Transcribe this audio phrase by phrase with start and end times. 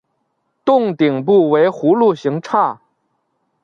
[0.65, 2.81] 幢顶部为葫芦形刹。